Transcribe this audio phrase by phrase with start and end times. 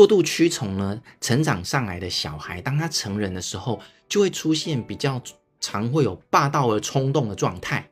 [0.00, 3.78] 过度驱从呢，成长上来的小孩，当他成人的时候，
[4.08, 5.22] 就会出现比较
[5.60, 7.90] 常会有霸道而冲动的状态。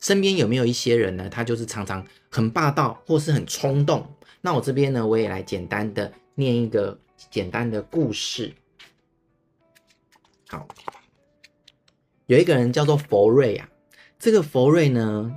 [0.00, 1.28] 身边有没有一些人呢？
[1.28, 4.10] 他就是常常很霸道或是很冲动。
[4.40, 6.98] 那我这边呢，我也来简单的念一个
[7.30, 8.54] 简单的故事。
[10.48, 10.66] 好，
[12.24, 13.68] 有一个人叫做佛瑞啊，
[14.18, 15.34] 这个佛瑞呢，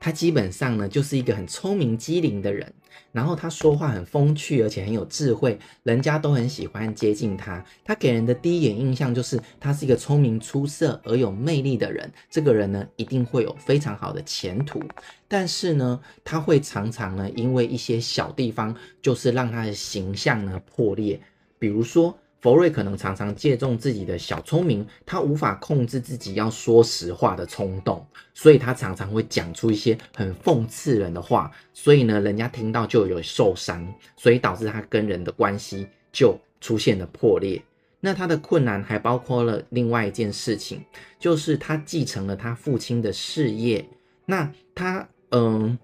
[0.00, 2.72] 他基本上呢就是一个很聪明机灵的人。
[3.12, 7.64] 然后他说话很风趣，而且很有智慧，人家都很喜欢接近他。
[7.84, 12.10] 他给人的第一眼印象就是他是一个聪明出色而有魅力的人。
[12.30, 14.80] 这个人呢，一定会有非常好的前途。
[15.26, 21.20] 但是呢，他会常常呢，因为一些小地方，就是让他的形象呢破裂。
[21.58, 22.18] 比如说。
[22.40, 37.62] 佛瑞可能常常借重自己的小聪明，他无法控制自己要说实话的冲动，所以他常常会讲出一些很讽刺人的话，所以呢，人家听到就有受伤，所以导致他跟人的关系就出现了破裂。
[38.00, 40.82] 那他的困难还包括了另外一件事情，
[41.18, 43.86] 就是他继承了他父亲的事业，
[44.24, 45.78] 那他嗯，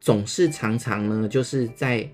[0.00, 2.10] 总是常常呢，就是在。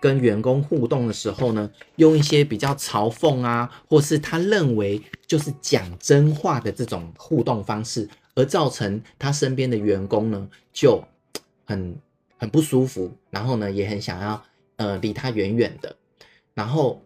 [0.00, 11.04] 跟员工互动的时候呢，用一些比较嘲讽啊，或是他认为就是讲真话的这种互动方式，而造成他身边的员工呢就
[11.66, 11.96] 很
[12.38, 14.42] 很不舒服，然后呢也很想要
[14.76, 15.94] 呃离他远远的，
[16.54, 17.02] 然后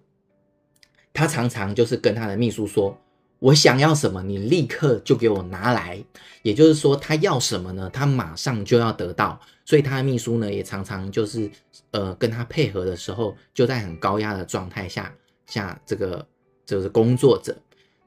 [1.12, 2.98] 他常常就是跟他的秘书说。
[3.40, 6.02] 我想要什么，你立刻就给我拿来。
[6.40, 7.90] 也就是说，他要什么呢？
[7.92, 9.38] 他马上就要得到。
[9.64, 11.50] 所以他的秘书呢，也常常就是
[11.90, 15.14] 呃跟他配合的时候，就在很高压的状态下
[15.46, 16.26] 下这个
[16.66, 17.56] 就是工作者。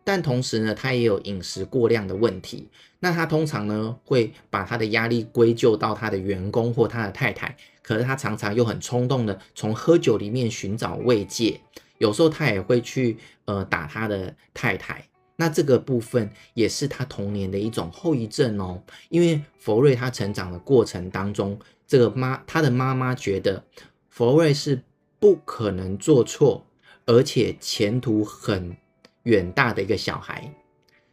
[0.03, 2.69] 但同时呢，他也有饮食过量的问题。
[2.99, 7.55] 那他通常呢会把他的压力归咎到他的员工或他的太太。
[7.81, 11.59] 可是他常常又很冲动的从喝酒里面寻找慰藉。
[11.97, 15.03] 有时候他也会去呃打他的太太。
[15.39, 23.63] 那这个部分也是他童年的一种后遗症哦，因为佛瑞他成长的过程当中，这个妈他的妈妈觉得
[24.09, 24.81] 佛瑞是
[25.19, 26.65] 不可能做错，
[27.05, 28.75] 而且前途很
[29.23, 30.51] 远大的一个小孩，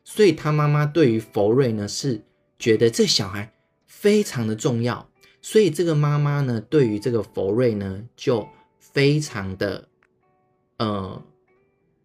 [0.05, 2.23] 所以他妈妈对于佛瑞呢是
[2.59, 3.53] 觉得这小孩
[3.87, 5.07] 非常的重要，
[5.43, 8.49] 所以这个妈妈呢对于这个佛瑞呢就
[8.79, 9.87] 非常的
[10.79, 11.23] 呃，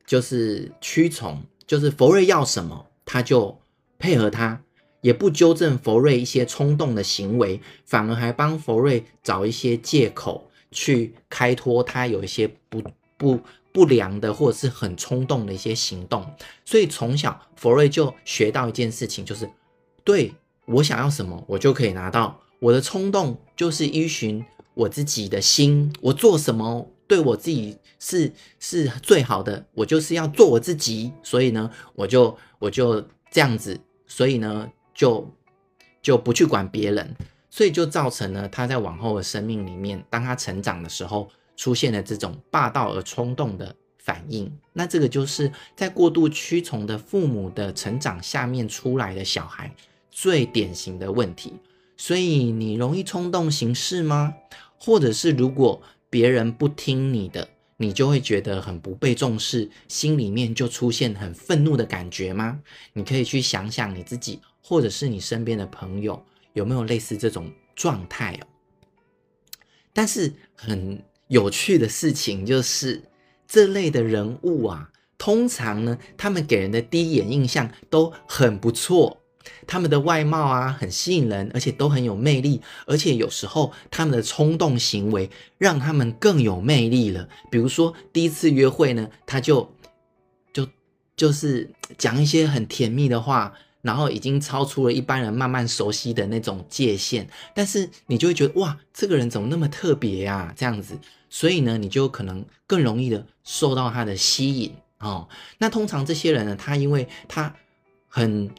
[0.05, 1.41] 就是屈从。
[1.69, 3.55] 就是佛瑞要什么，他就
[3.99, 4.59] 配合他，
[5.01, 12.81] 也不纠正佛瑞一些冲动的行为，反而还帮佛瑞找一些借口去开脱他有一些不
[13.17, 13.39] 不
[13.71, 16.25] 不良的或者是很冲动的一些行动。
[16.65, 19.47] 所以从小佛瑞就学到一件事情，就是
[20.03, 20.33] 对
[20.65, 22.41] 我想要什么，我就可以拿到。
[22.57, 24.43] 我的冲动就是依循
[24.73, 26.89] 我自己的心，我做什么。
[27.09, 35.27] 对我自己是是最好的，我就是要做我自己，所以呢，我就我就这样子，所以呢，就
[36.03, 37.15] 就不去管别人，
[37.49, 41.27] 所以就造成了他在往后的生命里面，当他成长的时候，
[41.57, 44.51] 出现了这种霸道而冲动的反应。
[44.71, 49.73] 那这个就是在过度屈从的父母的成长下面出来的小孩
[50.11, 51.55] 最典型的问题。
[51.97, 54.35] 所以你容易冲动行事吗？
[54.77, 62.61] 或者是如果别人不听你的，你就会觉得很不被重视，心里面就出现很愤怒的感觉吗？
[62.93, 68.47] 你可以去想想你自己，或者是你身边的朋友有没有类似这种状态哦。
[69.93, 73.03] 但是很有趣的事情就是，
[73.47, 79.18] 这类的人物啊，通常呢，他们给人的第一眼印象都很不错。
[79.67, 87.27] 他们的外貌啊，很吸引人，而且都很有魅力，而且有时候他们的冲动行为让他们更有魅力了。
[87.51, 89.71] 比如说第一次约会呢，他就
[90.51, 90.67] 就
[91.15, 100.53] 就是讲一些很甜蜜的话，然后已经超出了一般人慢慢熟悉的那种界限，但是你就会觉得哇，这个人怎么那么特别呀？
[100.57, 100.97] 这样子，
[101.29, 105.27] 所以呢，你就可能更容易的受到他的吸引哦。
[105.59, 107.53] 那通常这些人呢，他因为他
[108.07, 108.49] 很。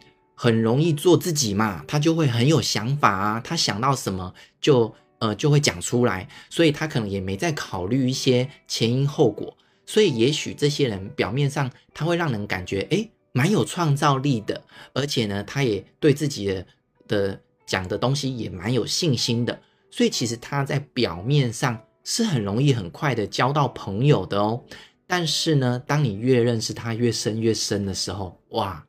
[0.42, 9.54] 很容易做自己嘛，他就会很有想法啊，他想到什么就呃就会讲出来，所以他可能也没在考虑一些前因后果，
[9.84, 14.64] 所以也许这些人表面上他会让人感觉诶蛮有创造力的，
[14.94, 16.66] 而且呢他也对自己的
[17.06, 19.60] 的讲的东西也蛮有信心的，
[19.90, 24.64] 所以其实他在表面上是很容易很快的交到朋友的哦，
[25.06, 28.82] 但是呢当你越认识他越深越深的时候，哇！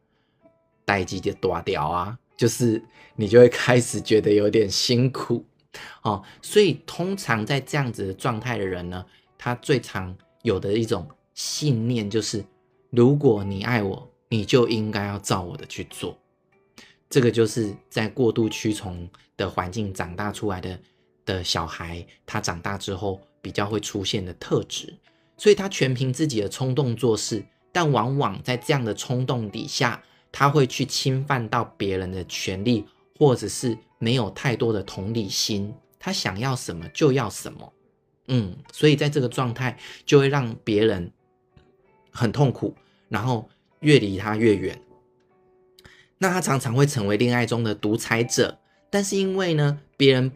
[0.85, 2.81] 代志就大掉啊，就是
[3.15, 5.45] 你就会开始觉得有点辛苦
[6.01, 9.05] 哦，所以通常在这样子的状态的人呢，
[9.37, 12.43] 他最常有的一种信念就是：
[12.89, 16.17] 如果你爱我，你就应该要照我的去做。
[17.09, 20.79] 这个就是在过度屈从的环境长大出来的
[21.25, 24.93] 的小孩，他长大之后比较会出现的特质。
[25.37, 30.01] 所以他全凭自己的冲动做事，但往往在这样的冲动底下，
[30.31, 32.85] 他会去侵犯到别人的权利，
[33.17, 35.73] 或者是没有太多的同理心。
[35.99, 37.73] 他想要什么就要什么，
[38.27, 41.11] 嗯，所以在这个状态就会让别人
[42.09, 42.75] 很痛苦，
[43.07, 43.47] 然后
[43.81, 44.81] 越离他越远。
[46.17, 48.57] 那他常常会成为恋爱中的独裁者，
[48.89, 50.31] 但是因为呢，别人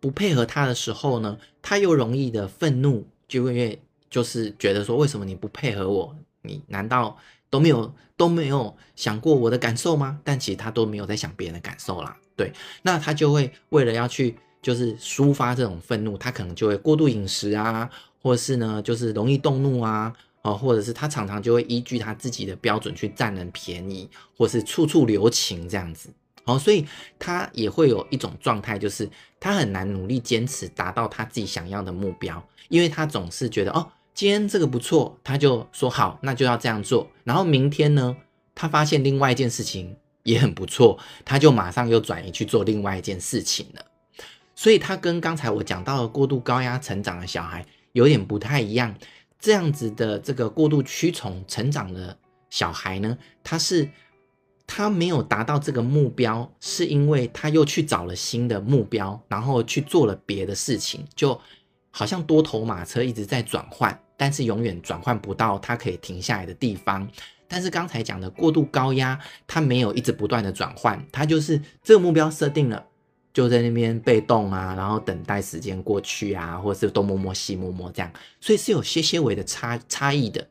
[0.00, 6.14] 不配合他的时候呢，他又容易的愤怒，就会就是觉得说，为什么你不配合我？
[6.42, 7.16] 你难道
[7.56, 10.20] 都没有都没有想过我的感受吗？
[10.22, 12.16] 但其实他都没有在想别人的感受啦。
[12.36, 17.88] 对，那他就会为了要去就是抒发这种愤怒，他可能就会过度饮食啊，
[18.20, 20.12] 或是呢，就是容易动怒啊。
[20.42, 26.08] 哦，或者是他常常就会依据他自己的标准去占人便宜，或是处处留情这样子。
[26.44, 26.86] 哦，所以
[27.18, 29.10] 他也会有一种状态，就是
[29.40, 33.84] 他很难努力坚持达到他自己想要的目标，因为他总是觉得哦，
[34.16, 37.10] 今天这个不错，他就说好，那就要这样做。
[37.22, 38.16] 然后明天呢，
[38.54, 43.84] 他发现另外一件事情也很不错，他就马上又转移去做另外一件事情了。
[44.54, 48.94] 所以他跟刚才我讲到的过度高压成长的小孩有点不太一样。
[49.38, 52.16] 这样子的这个过度屈从成长的
[52.48, 53.86] 小孩呢，他是
[54.66, 61.38] 他没有达到这个目标，是因为他又去找了新的目标，然后去做了别的事情，就
[61.90, 67.08] 好像多头马车一直在转换，但是永远转换不到他可以停下来的地方。
[67.48, 72.84] 但是刚才讲的过度高压，他没有一直不断的转换，他就是这个目标设定了。
[73.32, 78.10] 就在那边被动啊，然后等待时间过去啊，或者是东摸摸西摸摸这样，
[78.40, 80.48] 所以是有些些微的差差异的。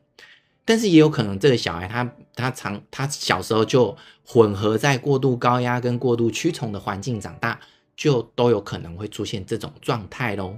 [0.64, 7.58] 但是也有可能这个小孩他他常他小时候就混合在过度高压跟过度屈从的环境长大，
[7.96, 10.54] 就都有可能会出现这种状态喽。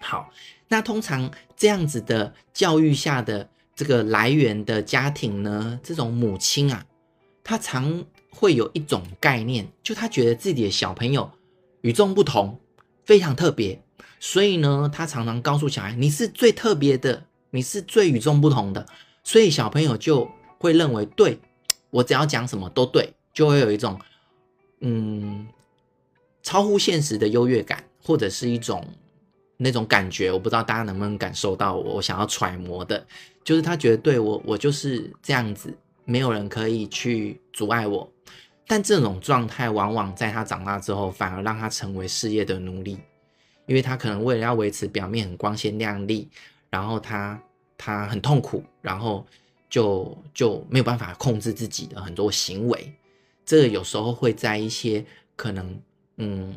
[0.00, 0.28] 好，
[0.68, 6.84] 那通常这样子的教育下的这个来源的家庭呢，这种母亲啊，
[7.42, 8.04] 她常。
[8.36, 11.30] 会有一种概念，就她觉得自己的小朋友
[11.82, 12.58] 与众不同，
[13.04, 13.80] 非常特别，
[14.18, 18.84] 所以呢，他常常告诉小孩：“你是最特别的，你是最与众不同的。”
[19.22, 20.28] 所以小朋友就
[20.58, 21.38] 会认为，对，
[21.90, 24.00] 我只要讲什么都对，就会有一种
[24.80, 25.46] 嗯
[26.42, 28.84] 超乎现实的优越感，或者是一种
[29.56, 30.30] 那种感觉。
[30.32, 33.06] 我不知道大家能不能感受到我，我想要揣摩的，
[33.42, 38.10] 就是他觉得对我，我就是这样子，没有人可以去阻碍我。
[38.66, 42.98] 但这种状态往往在他长大之后，反而让他成为事业的奴隶，
[43.66, 46.28] 因为他可能为了要维持表面很光鲜亮丽，
[46.70, 47.38] 然后他
[47.76, 49.26] 他很痛苦，然后
[49.68, 52.90] 就就没有办法控制自己的很多行为。
[53.44, 55.04] 这个有时候会在一些
[55.36, 55.78] 可能
[56.16, 56.54] 嗯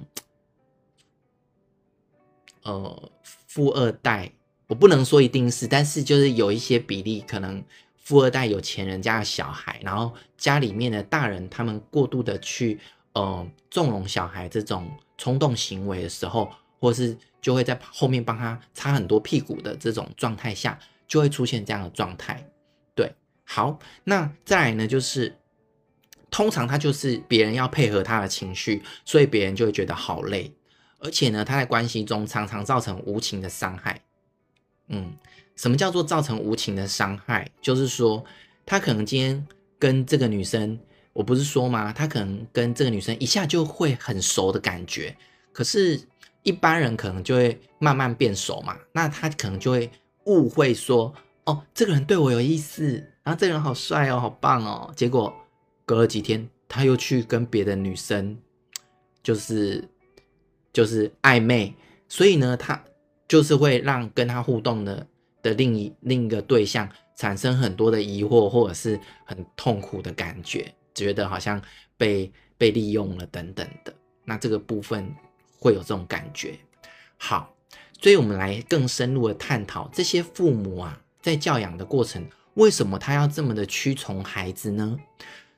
[2.67, 4.31] 呃富二代，
[4.67, 7.63] 我不能说一定是，但是就是有一些比例可能。
[8.07, 12.79] 富二代有钱人家的小孩，然后家里面的大人他们过度的去
[13.11, 16.49] 呃纵容小孩这种冲动行为的时候，
[16.79, 22.41] 或是就会在后面帮他擦很多屁股的这种状态下，就会出现这样的状态。
[22.95, 23.13] 对，
[23.43, 25.35] 好，那再来呢，就是
[26.31, 30.49] 通常他就是别人要配合他的情绪，所以别人就会觉得好累，
[30.99, 34.01] 而且呢，他在关系中常常造成无情的伤害。
[34.87, 35.13] 嗯。
[35.55, 37.49] 什么叫做造成无情的伤害？
[37.59, 38.23] 就是说，
[38.63, 39.47] 他可能今天
[39.79, 40.77] 跟这个女生，
[41.13, 41.91] 我不是说吗？
[41.91, 45.17] 他可能跟这个女生一下就会很熟的感觉，
[45.51, 45.99] 可是，
[46.43, 48.77] 一般人可能就会慢慢变熟嘛。
[48.91, 49.89] 那他可能就会
[50.25, 51.11] 误会说，
[51.45, 54.93] 哦，这个人对我有意思，然后这个人好帅哦，好棒哦。
[54.95, 55.33] 结果
[55.87, 58.37] 隔了几天，他又去跟别的女生，
[59.23, 59.83] 就是
[60.77, 61.73] 就是暧昧，
[62.07, 62.83] 所以呢，他
[63.27, 65.07] 就是会让跟他互动的。
[65.43, 71.61] 的另一另一个对象产生很多的疑惑，或者是很痛苦的感觉，觉得好像
[71.95, 73.93] 被被利用了等等的，
[74.25, 75.09] 那这个部分
[75.57, 76.57] 会有这种感觉。
[77.17, 77.53] 好，
[78.01, 84.99] 所以我们来更深入的探讨这些父母啊，在教养的过程，为什么他要这么的屈从孩子呢？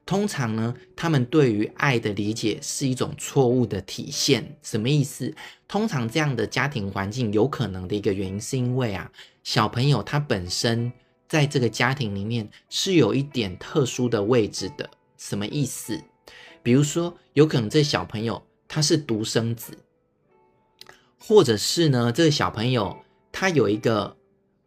[0.10, 4.58] 通常呢，他们对于爱的理解是一种错误的体现。
[4.64, 5.36] 什么意思？
[5.68, 9.12] 通常这样的家庭环境有可能的一个原因，是因为啊，
[9.44, 10.92] 小朋友他本身
[11.28, 14.90] 在这个家庭里面是有一点特殊的位置的。
[15.16, 16.02] 什么意思？
[16.64, 19.78] 比如说，有可能这小朋友他是独生子，
[21.20, 22.98] 或者是呢，这个小朋友
[23.32, 24.18] 他有一个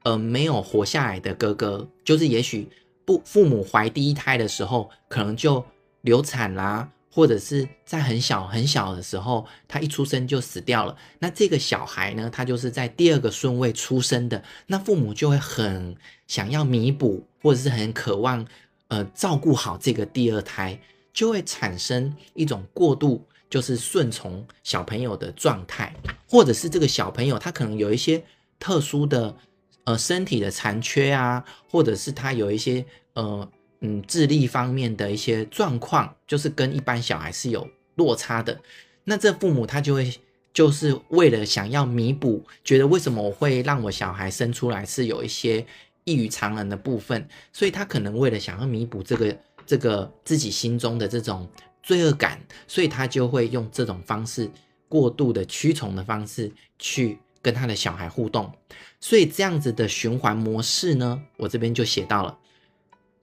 [0.05, 2.69] 呃没有活下来的哥哥，就是也许
[3.05, 5.65] 不父母怀第一胎的时候可能就
[6.03, 10.97] 流产啦，或者是在很小很小的时候他一出生就死掉了。
[11.19, 18.47] 那这个小孩呢，他就是在第二个顺位出生的，那父母就会很想要弥补，或者是很渴望
[18.89, 20.81] 呃照顾好这个第二胎，
[21.13, 23.27] 就会产生一种过度。
[23.51, 25.95] 就是顺从小朋友的状态，
[26.27, 28.25] 或者是这个小朋友他可能有一些
[28.59, 29.37] 特殊的
[29.85, 32.85] 呃身体的残缺啊，或者是他有一些
[33.15, 33.49] 呃
[33.81, 38.61] 嗯智力方面的一些状况，就是跟一般小孩是有落差的。
[39.05, 40.13] 那这父母他就会
[40.53, 45.65] 就是为了想要弥补，觉得为什么我会让我小孩生出来是有一些
[46.05, 49.37] 异于常人的部分，所以他可能为了想要弥补这个
[49.67, 51.49] 这个自己心中的这种。
[51.85, 54.49] 罪恶感，所以他就会用这种方式，
[54.89, 56.49] 过度的屈从的方式
[56.79, 58.53] 去跟他的小孩互动，
[59.01, 62.39] 所以这样子的循环模式呢，我这边就写到了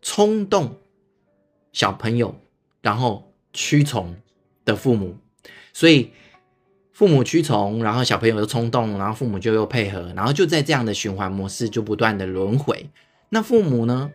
[0.01, 0.77] 冲动
[1.71, 2.35] 小朋友，
[2.81, 4.15] 然后屈从
[4.65, 5.15] 的父母，
[5.73, 6.11] 所以
[6.91, 12.89] 父母屈从，然后小朋友又冲动，然后父母就又配合，然后就在这样的循环模式就不断的轮回。
[13.29, 14.11] 那父母呢？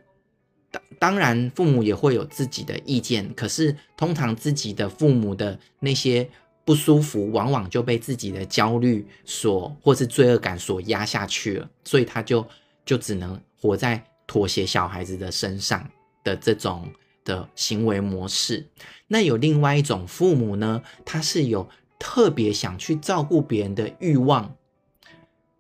[0.99, 6.29] 当然，父母也会有自己的意见，可是通常自己的父母的那些
[6.65, 12.47] 不舒服，往往就被自己的焦虑所或是罪恶感所压下去了，所以他就
[12.85, 15.89] 就只能活在妥协小孩子的身上
[16.23, 16.89] 的这种
[17.25, 18.67] 的行为模式。
[19.07, 21.69] 那有另外一种父母呢，他是有
[21.99, 24.57] 特别想去照顾别人的欲望，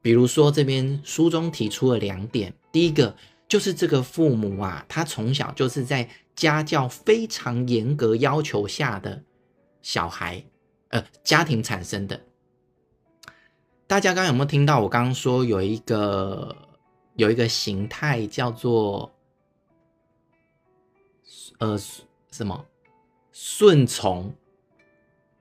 [0.00, 3.14] 比如说这边书中提出了两点，第一个。
[3.46, 9.22] 就是这个父母啊，他从小就是在家教非常严格要求下的
[9.82, 10.42] 小孩，
[10.94, 12.20] 呃，家庭产生的。
[13.84, 16.56] 大家刚刚有没有听到我刚刚说有一个
[17.16, 19.12] 有一个形态叫做
[21.58, 21.76] 呃
[22.30, 22.64] 什么
[23.32, 24.32] 顺从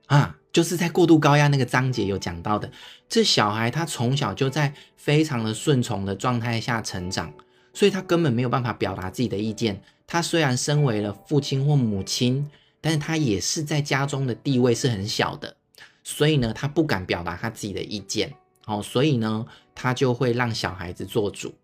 [0.06, 0.36] 啊？
[0.50, 2.68] 就是在过度高压那个章节有讲到的，
[3.08, 7.32] 这小孩他从小就在非常的顺从的状态下成长。
[7.72, 9.80] 所以他根本没有办法表达自己的意见。
[10.04, 12.50] 他虽然身为了父亲或母亲，
[12.84, 15.56] 但是他也是在家中的地位是很小的。
[16.02, 18.30] 所以呢，他不敢表达他自己的意见。
[18.66, 21.54] 哦，所以呢，他就会让小孩子做主，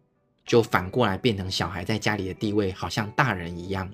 [0.47, 3.93] 就反过来变成小孩在家里的地位好像大人一样。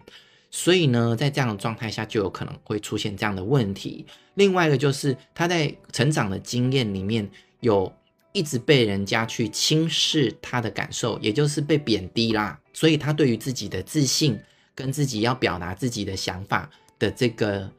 [0.53, 4.07] 所以呢，在这样的状态下，就有可能会出现这样的问题。
[4.35, 7.29] 另外一个就是他在成长的经验里面
[7.59, 7.93] 有。
[8.33, 14.39] 一直被人家去轻视他的感受，也就是被贬低啦，所以他对于自己的自信
[14.75, 16.69] 跟自己要表达自己的想法
[16.99, 17.71] 的这个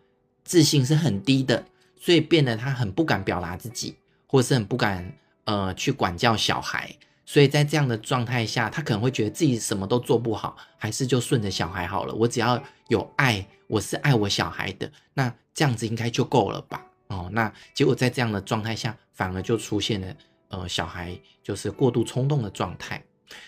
[0.43, 1.65] 自信是很低的，
[1.99, 3.95] 所以变得他很不敢表达自己，
[4.25, 5.13] 或是很不敢
[5.45, 6.95] 呃去管教小孩，
[7.25, 16.85] 所以在这样的状态下，他可能会觉得自己什么都做不好，还是就顺着小孩好了，我只要有爱，我是爱我小孩的，那这样子应该就够了吧？
[17.07, 20.15] 哦，那结果在这样的状态下，反而就出现了。
[20.49, 23.03] 呃，小孩就是过度冲动的状态，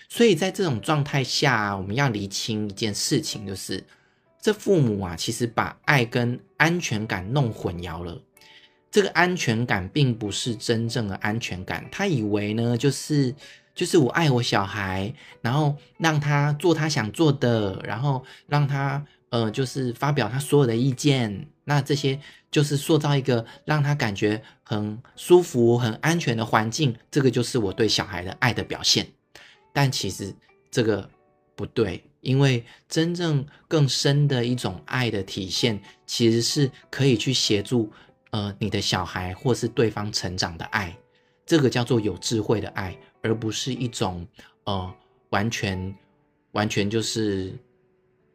[0.09, 3.81] 所以在这种状态下，我们要厘清一件事情，就是
[4.41, 8.21] 这父母啊，其实把爱跟安全感弄混淆了。
[8.91, 13.35] 这个安全感并不是真正的安全感，他以为呢，就是
[13.75, 21.47] 就是我爱我小孩，然后让他做他想做的，然后让他呃，就是发表他所有的意见。
[21.65, 22.19] 那这些
[22.49, 29.05] 就是塑造一个让他感觉很舒服、很安全的环境，这个就是我对小孩的爱的表现。
[29.71, 30.33] 但其实
[30.71, 31.07] 这个
[31.55, 37.91] 不对，因为真正更深的一种爱的体现，其实是可以去协助
[38.31, 40.97] 呃你的小孩或是对方成长的爱。
[41.45, 44.27] 这个叫做有智慧的爱，而不是一种
[44.65, 44.93] 呃
[45.29, 45.95] 完全
[46.51, 47.53] 完全就是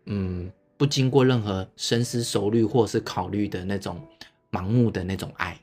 [0.07, 0.51] 嗯。
[0.77, 4.05] 不经过任何深思熟虑或是考虑的那种
[4.51, 5.59] 盲目的那种爱，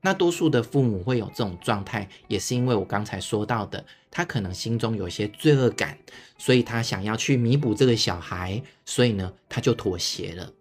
[0.00, 5.98] 那多数的父母会有这种状态，也是因为我刚才说到的，他可能心中有一些罪恶感，
[6.38, 10.52] 所以他想要去弥补这个小孩，所以呢，他就妥协了。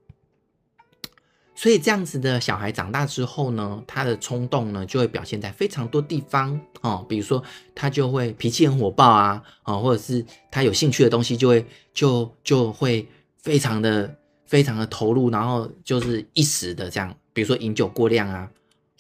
[1.56, 7.44] 所以这样子的小孩长大之后呢，他的冲动呢就会表现在非常多地方哦，比如说
[7.76, 13.08] 他就会脾气很火爆啊，哦，或者是他有兴趣的东西就会就就会。
[13.42, 18.52] 非常的非常的投入，然后就是一时的这样，比如说饮酒过量啊，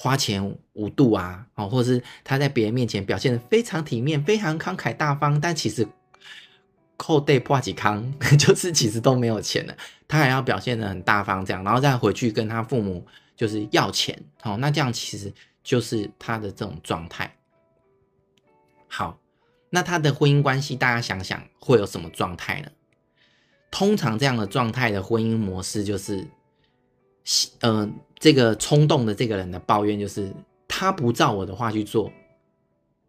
[0.01, 5.85] 花钱无度啊，哦，或者是他在别人面前表现的非常体面，非常慷慨大方，但其实
[6.95, 9.75] 扣袋破几康， 就是其实都没有钱了，
[10.07, 17.35] 他还要表现的很大方这样，然后再回去跟他父母就是要钱，哦，那这样其实就是他的这种状态。
[18.87, 19.19] 好，
[19.69, 22.71] 那他的婚姻关系，大家想想会有什么状态呢？
[23.69, 26.25] 通常这样的状态的婚姻模式就是，
[27.59, 30.33] 呃，这个冲动的这个人的抱怨就是，
[30.67, 32.11] 他不照我的话去做，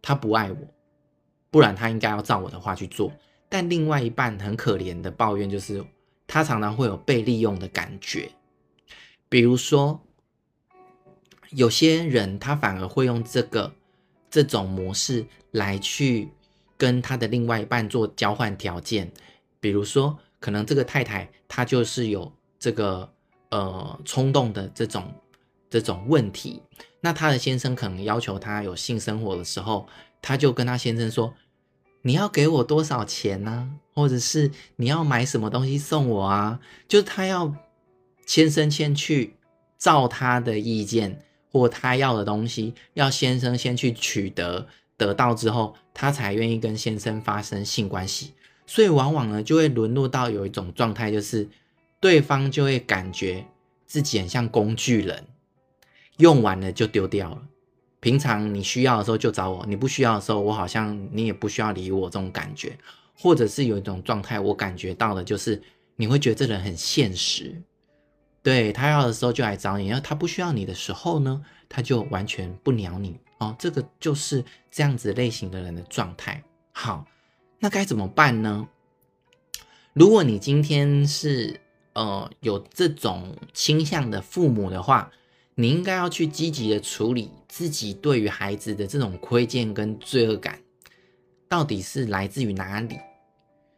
[0.01, 0.57] 他不爱我，
[1.49, 3.11] 不然他应该要照我的话去做。
[3.49, 5.83] 但另外一半很可怜的抱怨就是，
[6.27, 8.31] 他常常会有被利用的感觉，
[9.27, 10.01] 比如说，
[11.49, 13.73] 有些人他反而会用这个
[14.29, 16.29] 这种模式来去。
[16.77, 19.11] 跟他的另外一半做交换条件，
[19.59, 23.13] 比如说，可能这个太太她就是有这个
[23.51, 25.13] 呃冲动的这种
[25.69, 26.61] 这种问题，
[26.99, 29.87] 那他的先生可能要求他有性生活的时候，
[30.21, 31.33] 他就跟他先生说
[32.01, 33.69] ：“你要给我多少钱呢？
[33.93, 37.53] 或者是你要买什么东西送我啊？”就是他要
[38.25, 39.35] 先生先去
[39.77, 44.67] 照他的意见或他要的东西，要先生先去取得。
[44.97, 48.33] 得到之后，他才愿意跟先生发生性关系，
[48.67, 51.49] 所以往往呢就会沦落到有一种状态，就是
[52.01, 53.45] 对方就会感觉
[53.85, 55.27] 自己很像工具人，
[56.17, 57.41] 用完了就丢掉了。
[57.99, 62.75] 平常你需要的时候就找我，你不需要的时候，我好像你也不需要理我这种感觉，
[63.15, 65.61] 或者是有一种状态，我感觉到的就是
[65.95, 67.61] 你会觉得这人很现实，
[68.41, 73.19] 对，他要的时候就来找你，然后他不需要你的时候呢，他就完全不鸟你。
[73.37, 76.43] 哦，这个就是这样子类型的人的状态。
[76.71, 77.05] 好，
[77.59, 78.67] 那该怎么办呢？
[79.93, 81.59] 如果你今天是
[81.93, 85.11] 呃有这种倾向的父母的话，
[85.55, 90.59] 你应该要去积极的处理自己对于孩子的这种亏欠跟罪恶感，
[91.47, 92.97] 到底是来自于哪里？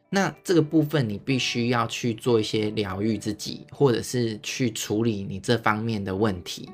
[0.09, 6.69] 那这个部分你必须要去做一些疗愈自己，或者是去处理你这方面的问题。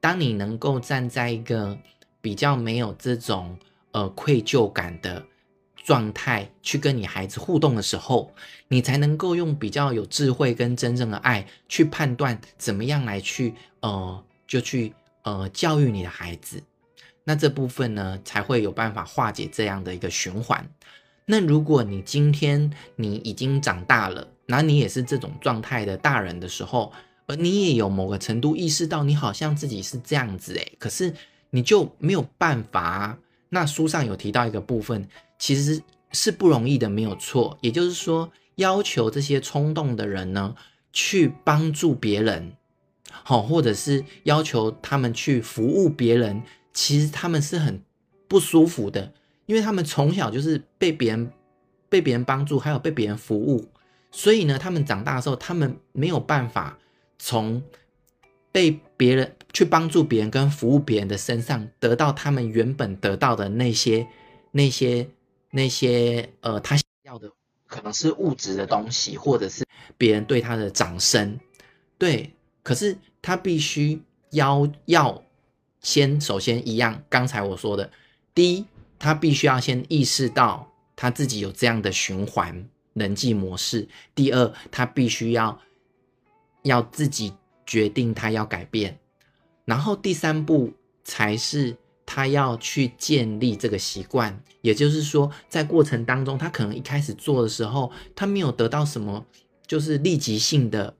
[0.00, 1.78] 当你能够站在一个
[2.20, 3.56] 比较没有这种
[3.92, 5.24] 呃愧疚感的
[5.84, 8.32] 状态去跟你孩子互动的时候，
[8.68, 16.62] 你才能够用比较有智慧跟真正的爱去判断怎么样来去呃就去呃教育你的孩子。
[17.24, 20.68] 那这部分呢才会有办法化解这样的一个循环。
[21.26, 26.92] 那如果你今天你已经长大了，那你也是这种状态的大人的时候，
[27.26, 31.14] 而你也有某个程度意识到你好像自己是这样子诶，可是。
[31.52, 33.18] 你就没有办法。
[33.50, 35.06] 那书上有提到一个部分，
[35.38, 35.82] 其实
[36.12, 37.58] 是不容易的，没有错。
[37.60, 40.54] 也就是说，要求这些冲动的人呢，
[40.92, 42.52] 去帮助别人，
[43.10, 47.82] 好，或者是要求他们去服务别人，其实他们是很
[48.26, 49.12] 不舒服的，
[49.46, 51.30] 因为他们从小就是被别人
[51.88, 53.68] 被别人帮助，还有被别人服务，
[54.10, 56.78] 所以呢，他们长大的时候，他们没有办法
[57.18, 57.62] 从
[58.52, 59.34] 被别人。
[59.52, 64.06] 去帮助别人跟服务别人的身上，得到他们原本得到的那些、
[64.52, 65.08] 那些、
[65.50, 67.28] 那些，呃，他要的
[67.66, 69.66] 可能是物质的东西，或者是
[69.98, 71.36] 别人对他的掌声。
[71.98, 72.32] 对，
[72.62, 75.20] 可是他必须要要
[75.80, 77.90] 先首先一样，刚才我说的，
[78.32, 78.64] 第一，
[79.00, 85.60] 他必须要先意识到他自己有这样的循环人际模式；第二，他必须要
[86.62, 87.32] 要自己
[87.70, 88.98] 决定他要改变。
[89.64, 90.72] 然后第三步
[91.04, 99.24] 才是他要去建立这个习惯，也就是说，在过程当中，他可能一开始做的时候，他没有得到什么，
[99.68, 100.92] 就是立即性的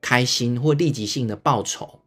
[0.00, 1.98] 开心或立即性的报酬，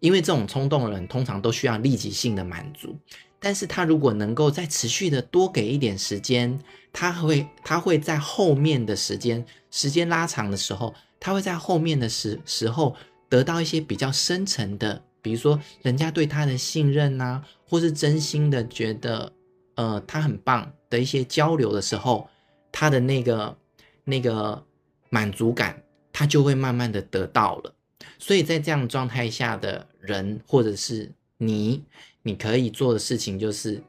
[0.00, 2.94] 因为这种冲动的人通常都需要立即性的满足。
[3.40, 6.58] 但是他如果能够再持续的多给一点时间，
[6.92, 12.94] 他会他会在后面的时间时间拉长的时候，他会在后面的时时候
[13.28, 15.02] 得到一些比较深层的。
[15.20, 19.32] 比如说，人家对他的信任呐、啊，或是真心的觉得，
[19.74, 22.28] 呃，他很棒的一些交流的时候，
[22.70, 23.58] 他的那个
[24.04, 24.64] 那个
[25.10, 27.74] 满足感，他就会慢慢的得到了。
[28.18, 31.82] 所以在这样状态下的人，或者是你，
[32.22, 33.82] 你可以做的事情就是，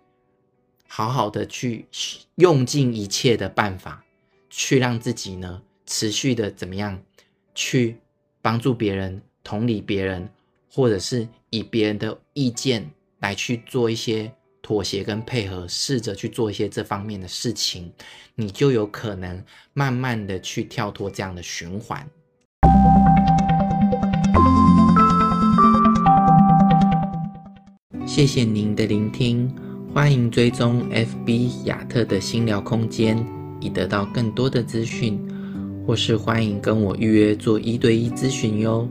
[0.88, 1.86] 好好的去
[2.36, 4.04] 用尽一切的办法，
[4.50, 7.02] 去让自己呢持续的怎么样，
[7.54, 7.98] 去
[8.42, 10.30] 帮助别人，同理别人。
[10.72, 17.92] 或者是以别人的意见来去做一些妥协跟配合，试着去做一些这方面的事情，
[18.36, 22.08] 你就有可能慢慢的去跳脱这样的循环。
[28.06, 29.52] 谢谢您的聆听，
[29.92, 33.18] 欢迎追踪 FB 亚特的心疗空间，
[33.60, 35.20] 以得到更多的资讯，
[35.88, 38.88] 或是欢迎跟我预约做一对一咨询哟。